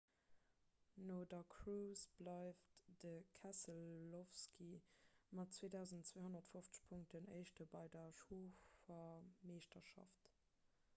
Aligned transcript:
no 1.07 1.17
der 1.25 1.43
course 1.55 2.07
bleift 2.21 2.65
de 3.03 3.13
keselowski 3.39 4.81
mat 5.37 5.49
2 5.51 5.69
250 5.69 6.83
punkten 6.89 7.23
éischte 7.37 7.63
bei 7.67 7.87
der 7.99 8.07
chauffermeeschterschaft 8.13 10.23